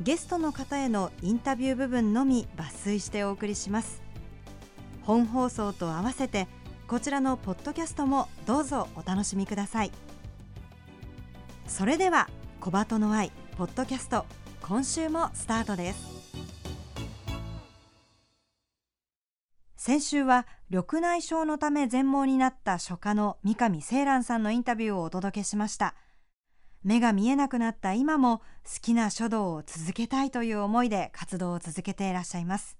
[0.00, 4.02] ゲストの方へのインタビュー部分のみ抜粋してお送りします。
[5.02, 6.48] 本放送と合わせて
[6.88, 9.92] こちらのポッドキャストもどうぞお楽しみください。
[11.66, 12.28] それでは
[12.60, 14.26] 小鳩の愛ポッドキャスト
[14.62, 16.14] 今週もスタートです。
[19.76, 25.94] 先週は緑内障のため全盲になった書家の三上清蘭さんのインタビューをお届けしました。
[26.84, 28.44] 目が見えなくなった今も好
[28.82, 32.76] きな書道を続けたいという思いで活動を続けていらっしゃいます。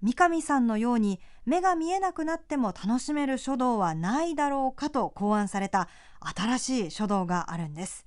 [0.00, 5.88] 三上さんのように目が見えなくなっても楽しめる書道はないだろうかと考案された
[6.20, 8.04] 新しい書道があるんです。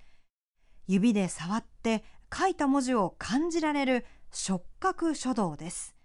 [0.88, 5.96] 指で触って書いた文字を感じられる触覚書道です。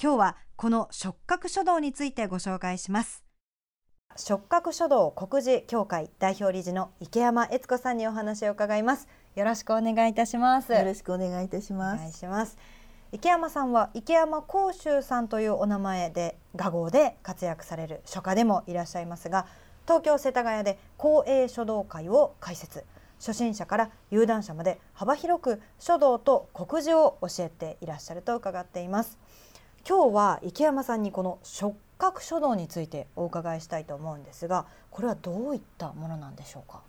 [0.00, 3.25] 今日はこの触覚書道についてご紹介します。
[4.18, 9.08] 触覚書道国事協会代表理事の池山悦子さんにお話を伺います。
[9.34, 10.72] よろしくお願いいたします。
[10.72, 11.96] よろしくお願いいたします。
[11.96, 12.56] お願いします。
[13.12, 19.46] 池山さんは池山甲州さんというお名前で画号で活躍される書家でもいらっしゃいますが
[19.84, 22.84] 東京世田谷で公営書道会を開設。
[23.18, 29.18] 初心者から有段者まで幅広く書道と国字を教えていらっしゃると伺っています。
[29.88, 36.82] 今日は池山さんにこの触覚書道についてお伺いしたいと思うんですがこれはどういったものなんでしょうか？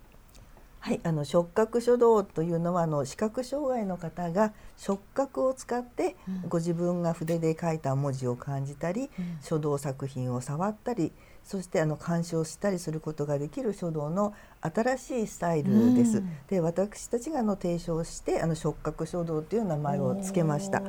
[0.80, 6.14] はい、あの触覚書道というのはあの視覚障害の方が触覚を使って
[6.48, 11.12] ご自分が筆で書いた文字を感じたり、うん、書道作品を触ったり
[11.48, 16.18] そしてあの鑑賞したりすることができる書道の新しいスタイルです。
[16.18, 20.82] うん、で私たちがあの提唱してあの触覚書道という名前を付けました。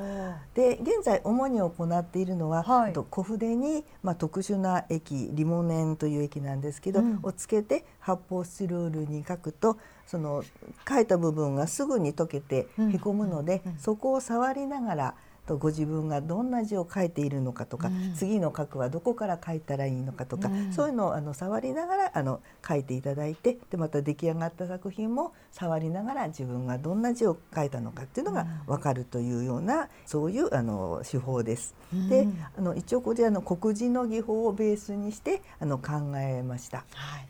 [0.55, 10.43] で現在主に行っているのは、はい、と小筆にまあ特殊な液リモネンという液なんですけど、うん、をつけて発泡スチロールに書くとその
[10.85, 15.15] 書いた部分がすぐに溶けてへこむので、そこを触りながら
[15.49, 31.73] とご自分がどんな字を書いているのかとか、うん、次の書くはどこから書いたらいいのかとか、うん、そういうのをあの触りながらあの書いていただいてでまた出来上がった作品も触りながら自分がどんな字を書いたのかっていうのが分かるというようなそういうあの手法です。
[32.07, 36.85] であの一応これあの国字の技法をベースにしてあの考えました。
[36.93, 37.27] はい。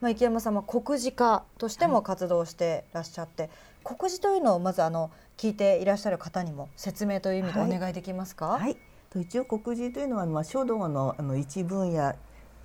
[0.00, 3.44] まあ、池山さんは国字家としても活動してらっしゃって、
[3.84, 8.48] はい、国字というのをまずあの聞いていらっしゃる方にも説明という意味でお願いできますか？
[8.48, 8.76] はい、はい、
[9.22, 12.14] 一応国字というのはまあ書道のあの一分野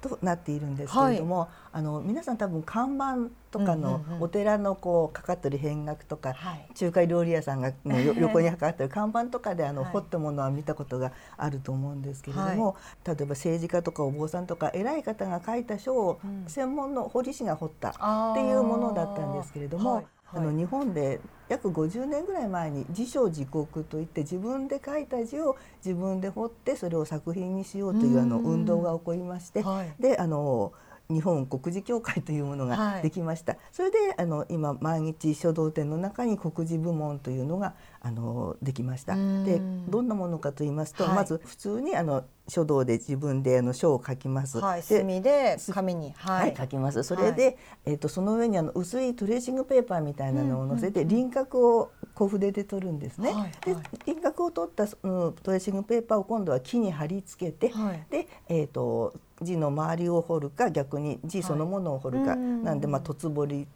[0.01, 6.35] となっているんですけれども、はい、あの皆さん多分看板とかのお寺のこうかかってる変額とか、
[6.75, 12.75] 中華料理屋さんがの 横にかかってる看板とかであの、彫ったものは見たことがあると思うんですけれども、
[13.05, 20.03] 例えば政治家とかお坊さんとか偉い方が書いた書を専門の彫り師が彫ったっていうものだったんですけれども。
[20.33, 30.71] あの日本で約50年ぐらい前に自書自国といって自分で書いた字を自分で彫ってそれを作品にしようというあの運動が起こりまして、はい、であの
[31.11, 39.15] 日本国字協会というものができました、はい、それであの今毎日書道展の中に国字部門というのがあのできました。
[39.15, 44.59] でどんなものかと言いますと、はい、まず普通にあの書道で自分であの書を書きます。
[44.59, 47.01] はい、墨で紙に、はい、はい、書きます。
[47.01, 53.31] それで、はい、えっ、とその上にあの薄いトレーシングペーパーみたいなのを載せて、輪郭を小筆で取るんですね。
[53.63, 53.73] で
[54.05, 57.73] 輪郭を取った、うん、トレーシングペーパーを今度は木に貼り付けて、
[58.09, 63.67] でえっ、ー、と字の周りを彫るか逆に字そのものを彫るか、なんでまあ凸彫り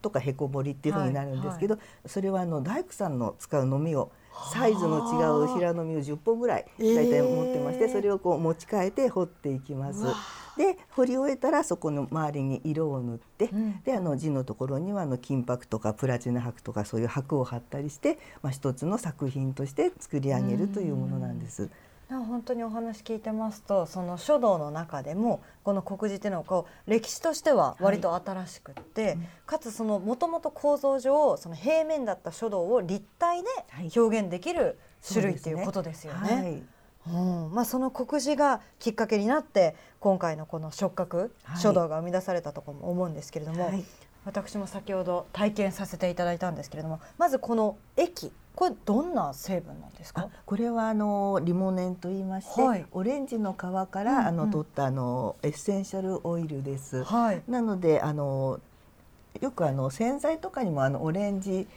[0.00, 1.82] とかへこぼりっていうふうになるんですけど、はい。
[1.82, 4.12] はい、それはあの大工さんの使うのみを
[4.52, 10.04] サイズの違う平のみを10本ぐらい大体持ってまして、それをこう持ち替えて彫っていきます。
[10.58, 21.70] で彫り終えたらそこの周りに色を塗って、うん、であの字のところにはあの金箔とかプラチナ箔とかそういう箔を貼ったりして、まあ、一つの作品として作り上げるというものなんです。
[22.10, 33.48] 本当にお話聞いてますとその書道の中でもこの国字っていうのはこう歴史としては割と新しくって、はい、かつそのもともと構造上その平面だった書道を立体で
[33.94, 36.34] 表現できる種類っていうことですよね。
[36.34, 36.62] はい
[37.06, 37.54] うん。
[37.54, 43.84] まあ、その告示がきっかけになって今回のこの触覚、書道が生み出されたとも思うんですけれども、はい、
[44.24, 50.28] 私も先ほど体験させていただいたんですけれどもまずこの液これどんな成分なんですか？
[50.44, 57.04] これはあのリモネンと言いまして、はい、オレンジの皮から、あの取ったあのエッセンシャルオイルです。
[57.04, 58.58] はい、なのであの
[59.40, 61.68] よくあの洗剤とかにもあのオレンジ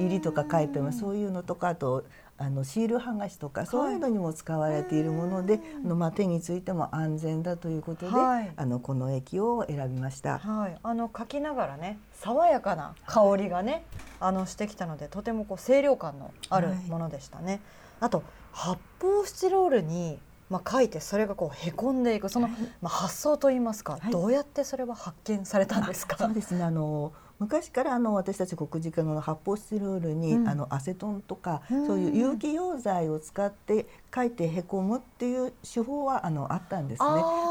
[0.00, 0.98] 入りとか書いてます。
[0.98, 2.02] そういうのとかあと
[2.38, 10.38] あのシール剥がしとかそういうのにも使われているもので、はい、あのまあ手についても安全だということで、はい、あのこの液を選びました。
[10.38, 13.84] はい、あの書きながらね爽やかな香りがね、
[14.20, 17.60] あのしてきたのでとてもこう清涼感のあるものでしたね。
[18.00, 20.18] あと発泡スチロールに
[20.48, 26.16] まあ、書いてそれがこうへこんでいくその、まあ、発想といいますか、どうやってそれは発見されたんですか？
[26.16, 26.64] そうですね。
[26.64, 37.08] あの昔からあの私たち国事課の発泡スチロールに、うん、あのアセトンとか、うん、そういう有機溶剤を使って書いてへこむっていう手法はあのあったんですね。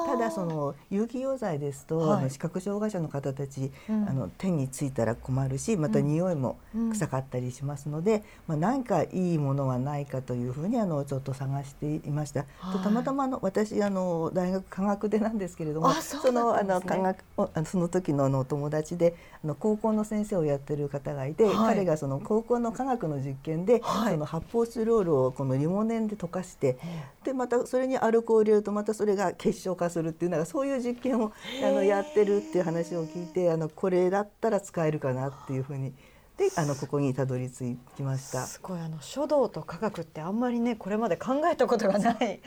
[0.07, 6.57] ただその有機溶剤ですと、はい、あの視覚障害者の方たち、うん、あの手についたら困るしまた匂いも
[6.91, 12.45] 臭かったりしますので、まあ、何かいいものはないかというふうにあのちょっと探していました。
[12.73, 17.23] とたまたまあの私あの大学科学でなんですけれどもそのあの科学
[17.65, 26.77] その時のあの友達であの高高校の先生をやってる方がいて、はい、彼がその高校の科学の実験で、はい、その発泡スチロールをこのリモネンで溶かして、
[27.23, 31.33] でまたそれにアルコールを入れるとまたそれが結晶化するっていうのがそういう実験を
[31.63, 35.94] あのやってるっていう話を聞いてあのこれだったら使えるかなっていうふうに。
[36.38, 38.45] であのここにたどり着きました。
[38.45, 38.79] すごい。
[38.79, 42.39] あの書道と科学ってあんまりねこれまで考えたことがない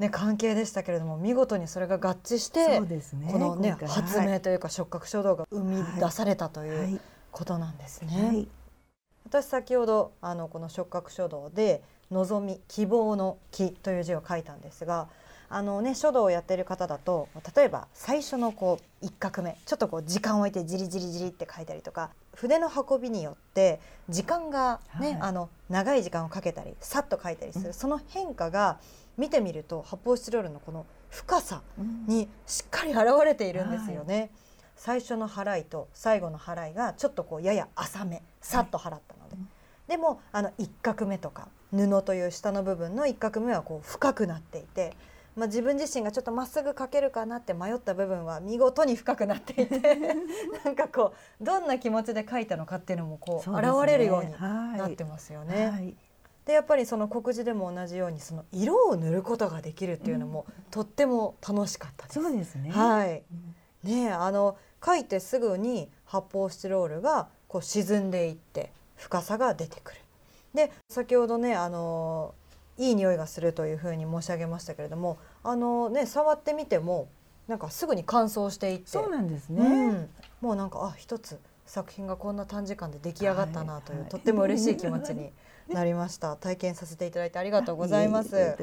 [0.00, 7.00] ね、関係でしたけれども見事にそれが合致して、ね、この、ね、発明というか触覚書道が生み出されたという
[7.30, 8.26] ことなんですね。
[8.26, 8.48] はい、
[9.26, 15.08] 私先ほどあのこの触覚書道で「望み希望の木」という字を書いたんですが
[15.50, 28.78] あの、ね、書道をやっている方だと例えば最初のこう一画目ちょっとこう時間を置いてじりじりじりって書いたりとか筆の運びによって時間がね、はい、あの長い時間をかけたりさっと書いたりする、うん、その変化が
[29.20, 31.60] 見てみると発泡スチロールのこの深さ
[32.06, 34.18] にしっかり現れているんですよね。
[34.18, 34.30] はい、
[34.76, 44.96] 最初の払いと最後の払いがちょっとこうやや浅めさっと払ったので、はい、でもあの一画目とか布という下の部分の一画目はこう深くなっていて。
[45.36, 49.78] まあ、自分自身がちょっとまっすぐ描けるかなって迷った部分は見事に深くなっていて
[50.64, 55.70] なんかこうどんな気持ちで描いたのかっていうのもこう現れるようになってますよね。
[55.70, 55.96] はい
[56.50, 62.20] でやっぱりその告示でも同じようにその色を塗ることができるっていうのも、とっても楽しかったです。
[62.20, 62.72] そうですね。
[62.72, 63.22] はい。
[63.84, 70.00] ねあの書いてすぐに発泡スチロールがこう沈んでいって深さが出てくる。
[70.52, 72.34] で先ほどねあの
[72.76, 77.08] いい匂いがするというふうに申し上げましたけれどもあのね触ってみても
[77.46, 80.08] なんかすぐに乾燥していってそうなんですね、うん、
[80.40, 85.30] もうなんかあ一つ作品がこんな短時間で出来上がったなという、はいはい、とっても嬉しい気持ちに
[85.74, 86.36] なりました。
[86.36, 88.56] 体験させていただいてありがとうございます。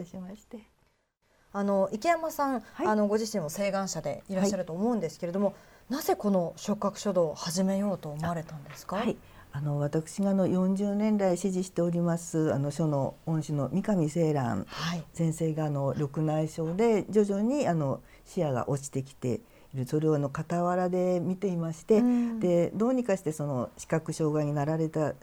[1.53, 5.53] あの池山さん、はい、あのご自身も請願者でいらっしゃると思うんですけれども、は
[5.89, 8.97] い、なぜこの触覚書道を始めようと思われたんですか？
[8.97, 9.17] はい。
[9.53, 14.67] あの私があの40年来支持しておりますあの書の恩師の三上清蘭
[15.13, 19.39] 先生があの緑内障で徐々にあの視野が落ちてきて
[19.73, 19.87] いる。
[19.87, 25.13] それをあの傍らで見ていまして、うん、でどうにかしてその視覚障害になられた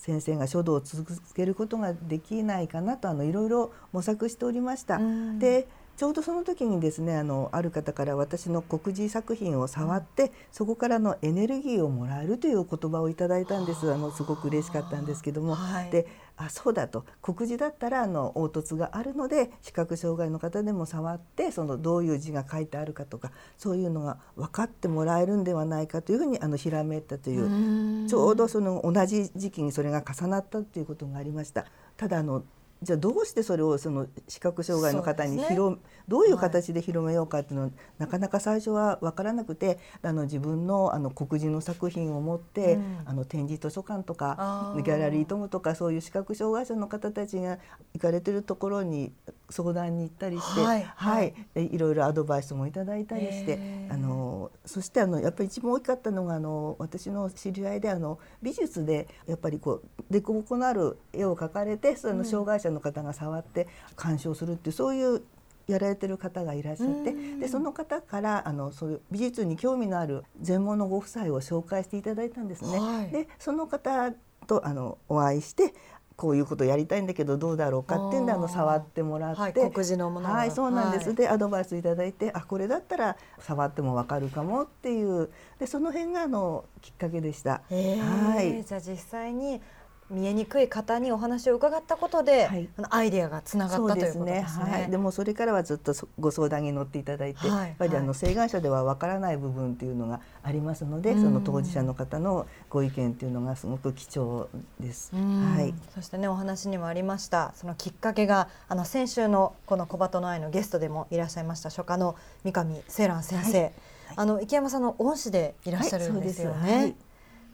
[0.00, 4.98] 先生が書道を続けることができないかなとあのいろいろ模索しておりました。
[5.38, 5.68] で
[6.00, 13.92] ちょうどその時にですねあのある方から私の国字作品を触って、そこからのエネルギーをもらえるという言葉をいただいたんです。
[13.92, 16.06] あのすごく嬉しかったんですけども、はい、で
[16.38, 17.04] あそうだと。
[17.20, 31.66] 国字だったらあの凹凸があるので視覚障害の方でも触ってそのどういう字が書いてあるかとかそういうのが分かってもらえるんではないかというふうにあのひらめいたというちょうどその同じ時期にそれが重なったということがありました。
[31.98, 32.42] ただあの
[32.82, 47.58] じゃあどうしてそれをその視覚障害の方に広、ね、どういう形で広めようかっていうのは、はい、なかなか最初は分からなくてあの自分のあの黒人の作品を持って、うん、あの展示図書館とかギャラリートムとかそういう視覚障害者の方たちが
[47.92, 49.12] 行かれてるところに
[49.50, 53.58] 相談に行ったりして、はい、はい、いろいろアドバイスもいただいたりして、
[53.90, 65.22] あのそしてあのやっぱり一番大きかったのがあの私の知り合いであの美術でやっぱりこう凸凹のある絵を描かれてその障害者の方が触って鑑賞するっていうそういう
[65.66, 72.78] やられてる方がいらっしゃってでその方からあのそういう美術に興味のある全盲のご夫妻を紹介していただいたんですね。
[72.78, 74.12] はい、でその方
[74.46, 75.74] とあのお会いして
[76.20, 85.30] こういうことやりたいんだけどどうだろうかっていうんであの触ってもらって、はい、告示のものはいそうなんです、はい、でアドバイスいただいてあこれだったら触ってもわかるかもっていう。
[85.58, 87.62] でその辺があのきっかけでした。
[87.70, 89.62] はい、じゃあ実際に
[90.10, 94.46] 見えにくい方にお話を伺ったことで、はい、アイデアがつながったということですね。
[94.48, 94.70] すね。
[94.70, 104.48] はい、でもそれからはずっとご相談に乗っていただいて、はい、やっぱりあの請願者ではわからない部分っていうのがありますので、その当事者の方のご意見っていうのがすごく貴重
[104.80, 105.14] です。
[105.14, 105.74] はい。
[105.94, 113.72] そしてねお話にもありましたそのきっかけがあの先週のこの小鳩の愛のゲストでもいらっしゃいました書家の三上清蘭先生、
[114.16, 116.96] あの池山さんの恩師でいらっしゃるんですよね。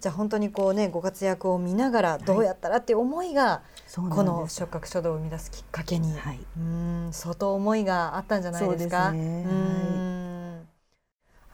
[0.00, 3.62] じゃあ本当にこうねご活躍を見ながらどうやったらっていう思いが、
[3.94, 9.10] この触覚書道を生み出すきっかけに、はい、うん相当思いがあったんじゃないですか？
[9.10, 10.68] すね、うん。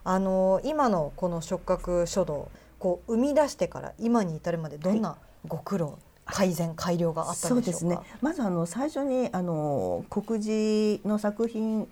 [0.04, 7.64] あの今のこの触覚書道こう生み出してから今に至るまでどんなご苦労、はい改善改良があったんでしょうか？
[7.64, 7.98] そうですね。
[8.20, 11.90] まずあの最初にあの告示の作品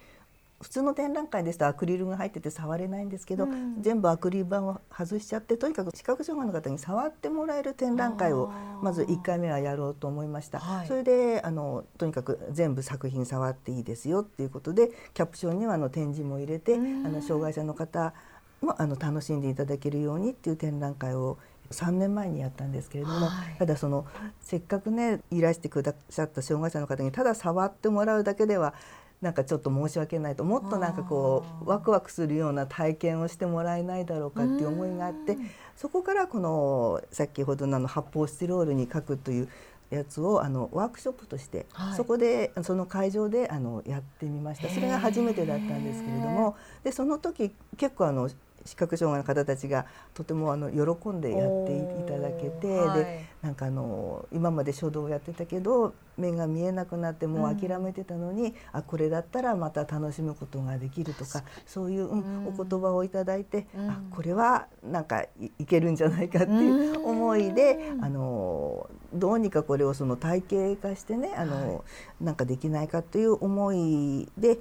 [0.60, 8.52] 普通の展覧会ですとアクリルが入ってて触れないんですけど、うん、全部アクリル板を外しちゃってとにかく視覚障害の方に触ってもらえる展覧会を
[8.82, 18.12] まず1回目はやろうと思いました、はい、それであのとにかく全部作品触っていいですよっていうことでキャプションにはあの展示も入れて、うん、あの障害者の方
[18.60, 21.38] もあの楽しんでいただけるようにっていう展覧会を
[21.70, 24.04] 3年前にやったんですけれども、はい、ただその
[24.40, 28.74] せっかくねいらしてくださった障害者の方にただ触ってもらうだけでは
[29.20, 35.36] なんかちょっと申し訳ないともっとなんかこうワクワクするような体験をしてもらえないだろうかっていう思いがあって
[35.76, 39.48] そこからこの先ほどのあの発泡スチロールに書くという
[39.90, 44.68] やつをあのワークショップとして、はい、そこでその会場であのやってみました。
[44.68, 48.30] それが初めてだったんですけれどもでその時結構あの
[48.64, 65.24] 視覚障害の方たちがとてもあの喜んでやっていただけて、はい、でなんかあの今まで書道をやってたけど目が見えなくなってもう諦めてたのに、うん、あこれだったらまた楽しむことができるとかそういう、うん、お言葉をいただいて、うん、あこれはなんか
[65.58, 71.82] いけるんじゃないかっていう思いで、あのどうにかこれをその体系化してねあの、は
[72.20, 74.58] い、なんかできないかという思いで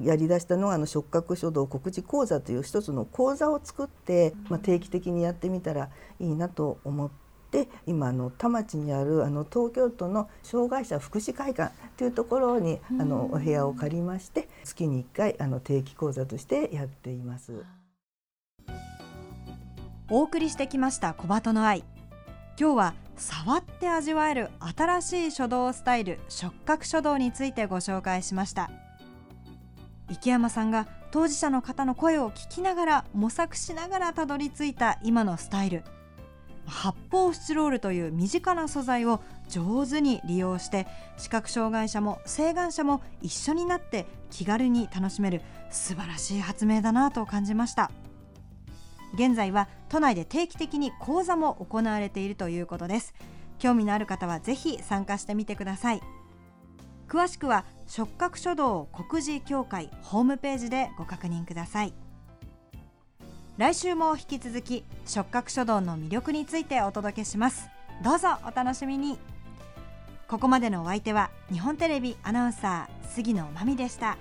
[0.00, 5.90] やりだしたのがあの触覚書道告示講座という一つの講座を作って、まあ、定期的にやってみたら
[6.20, 7.18] いいなと思って。
[7.86, 17.64] 今の田町にあるあの東京都の障害者福祉会館というところにあのお部屋を借りまして月に1回あの定期講座としてやっています。
[20.10, 21.84] お送りしてきました小鳩の愛。
[22.60, 28.70] 今日は触って味わえる新しい書道スタイル触覚書道についてご紹介しました
[30.10, 35.84] 池山さんが当事者の方の声を聞きながら模索しながらたどり着いた今のスタイル。
[36.66, 40.86] 発泡スチロールという身近な素材を上手に利用して
[41.16, 47.90] 視覚障害者も請願者も一緒になって気軽に楽しめる素晴らしい発明だなと感じました。
[49.14, 53.14] 現在は都内で定期的に講座も行われているということです。
[53.58, 56.02] 興味のある方はぜひ参加してみてください。
[57.08, 61.94] 詳しくは触覚書道国事協会ホームページでご確認ください。
[63.56, 67.68] 来週も引き続き触覚書道の魅力についてお届けします。
[68.04, 69.18] どうぞお楽しみに。
[70.28, 74.18] ここまでのお相手は日本テレビアナウンサー杉野真美でした。